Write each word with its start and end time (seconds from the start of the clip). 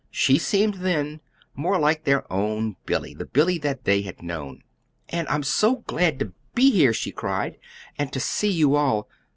She 0.09 0.39
seemed 0.39 0.79
then 0.81 1.21
more 1.53 1.77
like 1.77 2.05
their 2.05 2.23
own 2.33 2.75
Billy 2.87 3.13
the 3.13 3.27
Billy 3.27 3.59
that 3.59 3.83
they 3.83 4.01
had 4.01 4.23
known. 4.23 4.63
"And 5.09 5.27
I'm 5.27 5.43
so 5.43 5.75
glad 5.85 6.17
to 6.17 6.33
be 6.55 6.71
here," 6.71 6.91
she 6.91 7.11
cried; 7.11 7.59
"and 7.99 8.11
to 8.11 8.19
see 8.19 8.49
you 8.51 8.75
all. 8.75 9.07